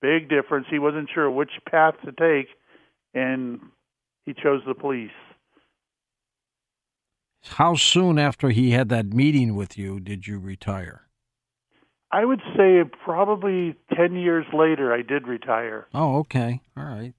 Big 0.00 0.28
difference. 0.28 0.66
He 0.70 0.78
wasn't 0.78 1.08
sure 1.12 1.30
which 1.30 1.50
path 1.68 1.94
to 2.04 2.12
take, 2.12 2.48
and 3.14 3.60
he 4.24 4.34
chose 4.34 4.62
the 4.66 4.74
police. 4.74 5.10
How 7.44 7.74
soon 7.74 8.18
after 8.18 8.50
he 8.50 8.70
had 8.70 8.88
that 8.90 9.06
meeting 9.06 9.56
with 9.56 9.76
you 9.76 9.98
did 9.98 10.26
you 10.26 10.38
retire? 10.38 11.08
I 12.12 12.24
would 12.24 12.40
say 12.56 12.82
probably 13.04 13.74
10 13.96 14.14
years 14.16 14.44
later, 14.52 14.92
I 14.92 15.02
did 15.02 15.26
retire. 15.26 15.86
Oh, 15.94 16.18
okay. 16.18 16.60
All 16.76 16.84
right. 16.84 17.14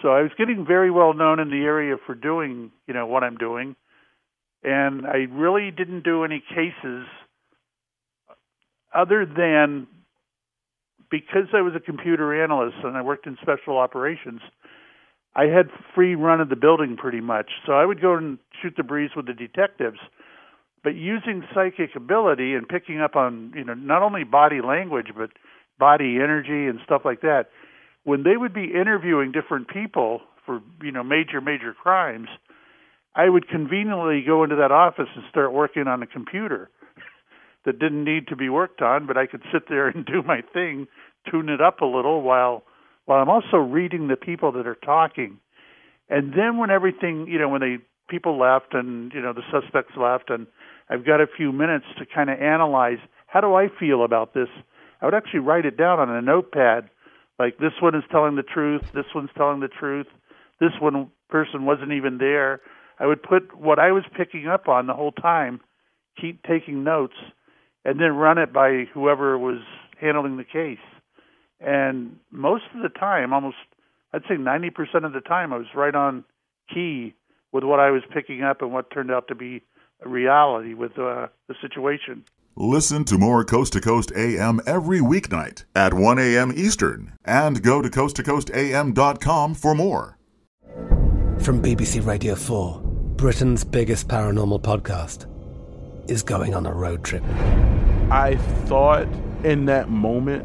So 0.00 0.08
I 0.08 0.22
was 0.22 0.32
getting 0.36 0.64
very 0.66 0.90
well 0.90 1.14
known 1.14 1.38
in 1.38 1.50
the 1.50 1.64
area 1.64 1.96
for 2.06 2.14
doing, 2.14 2.72
you 2.88 2.94
know, 2.94 3.06
what 3.06 3.22
I'm 3.22 3.36
doing. 3.36 3.76
And 4.64 5.06
I 5.06 5.26
really 5.30 5.70
didn't 5.70 6.02
do 6.02 6.24
any 6.24 6.42
cases 6.48 7.06
other 8.94 9.26
than 9.26 9.86
because 11.10 11.48
I 11.52 11.60
was 11.60 11.74
a 11.76 11.80
computer 11.80 12.42
analyst 12.42 12.76
and 12.82 12.96
I 12.96 13.02
worked 13.02 13.26
in 13.26 13.36
special 13.42 13.76
operations, 13.76 14.40
I 15.34 15.44
had 15.44 15.70
free 15.94 16.14
run 16.14 16.40
of 16.40 16.48
the 16.48 16.56
building 16.56 16.96
pretty 16.96 17.20
much. 17.20 17.50
So 17.66 17.72
I 17.72 17.86
would 17.86 18.00
go 18.00 18.14
and 18.14 18.38
shoot 18.60 18.74
the 18.76 18.82
breeze 18.82 19.10
with 19.16 19.26
the 19.26 19.32
detectives. 19.32 19.98
But 20.84 20.94
using 20.94 21.44
psychic 21.54 21.94
ability 21.96 22.54
and 22.54 22.68
picking 22.68 23.00
up 23.00 23.16
on, 23.16 23.52
you 23.54 23.64
know, 23.64 23.74
not 23.74 24.02
only 24.02 24.24
body 24.24 24.60
language 24.60 25.08
but 25.16 25.30
body 25.78 26.16
energy 26.16 26.66
and 26.68 26.80
stuff 26.84 27.02
like 27.04 27.22
that, 27.22 27.46
when 28.04 28.24
they 28.24 28.36
would 28.36 28.52
be 28.52 28.72
interviewing 28.74 29.32
different 29.32 29.68
people 29.68 30.20
for, 30.44 30.60
you 30.82 30.90
know, 30.90 31.04
major 31.04 31.40
major 31.40 31.72
crimes, 31.72 32.28
I 33.14 33.28
would 33.28 33.48
conveniently 33.48 34.22
go 34.26 34.42
into 34.42 34.56
that 34.56 34.72
office 34.72 35.08
and 35.14 35.24
start 35.30 35.52
working 35.52 35.86
on 35.86 36.02
a 36.02 36.06
computer 36.06 36.68
that 37.64 37.78
didn't 37.78 38.04
need 38.04 38.28
to 38.28 38.36
be 38.36 38.48
worked 38.48 38.82
on, 38.82 39.06
but 39.06 39.16
I 39.16 39.26
could 39.26 39.42
sit 39.52 39.68
there 39.68 39.88
and 39.88 40.04
do 40.04 40.22
my 40.22 40.42
thing, 40.52 40.88
tune 41.30 41.48
it 41.48 41.60
up 41.60 41.80
a 41.80 41.86
little 41.86 42.22
while 42.22 42.64
while 43.12 43.20
I'm 43.20 43.28
also 43.28 43.58
reading 43.58 44.08
the 44.08 44.16
people 44.16 44.52
that 44.52 44.66
are 44.66 44.74
talking. 44.74 45.38
And 46.08 46.32
then 46.32 46.56
when 46.56 46.70
everything, 46.70 47.26
you 47.28 47.38
know, 47.38 47.48
when 47.48 47.60
they 47.60 47.76
people 48.08 48.38
left 48.38 48.72
and 48.72 49.12
you 49.12 49.20
know 49.20 49.34
the 49.34 49.42
suspects 49.52 49.92
left 49.96 50.30
and 50.30 50.46
I've 50.88 51.04
got 51.04 51.20
a 51.20 51.26
few 51.26 51.52
minutes 51.52 51.84
to 51.98 52.06
kind 52.06 52.30
of 52.30 52.40
analyze 52.40 52.98
how 53.26 53.40
do 53.42 53.54
I 53.54 53.68
feel 53.68 54.02
about 54.02 54.32
this. 54.32 54.48
I 55.00 55.04
would 55.04 55.14
actually 55.14 55.40
write 55.40 55.66
it 55.66 55.76
down 55.76 56.00
on 56.00 56.08
a 56.08 56.22
notepad 56.22 56.88
like 57.38 57.58
this 57.58 57.72
one 57.80 57.94
is 57.94 58.02
telling 58.10 58.36
the 58.36 58.42
truth, 58.42 58.82
this 58.94 59.04
one's 59.14 59.30
telling 59.36 59.60
the 59.60 59.68
truth, 59.68 60.06
this 60.58 60.72
one 60.80 61.10
person 61.28 61.66
wasn't 61.66 61.92
even 61.92 62.16
there. 62.16 62.60
I 62.98 63.06
would 63.06 63.22
put 63.22 63.54
what 63.54 63.78
I 63.78 63.92
was 63.92 64.04
picking 64.16 64.46
up 64.46 64.68
on 64.68 64.86
the 64.86 64.94
whole 64.94 65.12
time, 65.12 65.60
keep 66.18 66.42
taking 66.44 66.82
notes, 66.82 67.16
and 67.84 68.00
then 68.00 68.12
run 68.12 68.38
it 68.38 68.52
by 68.52 68.84
whoever 68.94 69.38
was 69.38 69.60
handling 70.00 70.38
the 70.38 70.44
case. 70.44 70.78
And 71.64 72.16
most 72.30 72.64
of 72.74 72.82
the 72.82 72.88
time, 72.88 73.32
almost 73.32 73.56
I'd 74.12 74.22
say 74.28 74.34
90% 74.34 75.04
of 75.04 75.12
the 75.12 75.20
time, 75.20 75.52
I 75.52 75.58
was 75.58 75.66
right 75.74 75.94
on 75.94 76.24
key 76.72 77.14
with 77.52 77.64
what 77.64 77.80
I 77.80 77.90
was 77.90 78.02
picking 78.12 78.42
up 78.42 78.62
and 78.62 78.72
what 78.72 78.90
turned 78.90 79.10
out 79.10 79.28
to 79.28 79.34
be 79.34 79.62
a 80.04 80.08
reality 80.08 80.74
with 80.74 80.92
uh, 80.98 81.28
the 81.48 81.54
situation. 81.60 82.24
Listen 82.54 83.04
to 83.04 83.16
more 83.16 83.44
Coast 83.44 83.72
to 83.74 83.80
Coast 83.80 84.12
AM 84.14 84.60
every 84.66 85.00
weeknight 85.00 85.64
at 85.74 85.94
1 85.94 86.18
a.m. 86.18 86.52
Eastern 86.54 87.16
and 87.24 87.62
go 87.62 87.80
to 87.80 87.88
coasttocoastam.com 87.88 89.54
for 89.54 89.74
more. 89.74 90.18
From 91.38 91.62
BBC 91.62 92.04
Radio 92.06 92.34
4, 92.34 92.80
Britain's 93.16 93.64
biggest 93.64 94.06
paranormal 94.08 94.60
podcast 94.60 95.26
is 96.10 96.22
going 96.22 96.54
on 96.54 96.66
a 96.66 96.72
road 96.72 97.04
trip. 97.04 97.22
I 98.10 98.36
thought 98.66 99.08
in 99.44 99.64
that 99.66 99.88
moment, 99.88 100.44